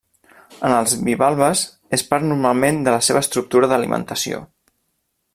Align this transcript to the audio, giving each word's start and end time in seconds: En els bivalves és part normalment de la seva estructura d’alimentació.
En 0.67 0.71
els 0.75 0.93
bivalves 1.09 1.61
és 1.97 2.05
part 2.13 2.27
normalment 2.29 2.79
de 2.87 2.95
la 2.95 3.05
seva 3.11 3.21
estructura 3.27 3.69
d’alimentació. 3.73 4.41